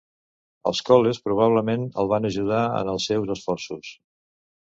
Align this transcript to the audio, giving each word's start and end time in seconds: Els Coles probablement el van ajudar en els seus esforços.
Els 0.69 0.79
Coles 0.87 1.19
probablement 1.25 1.83
el 2.03 2.09
van 2.13 2.25
ajudar 2.31 2.63
en 2.79 2.91
els 2.97 3.07
seus 3.13 3.33
esforços. 3.39 3.93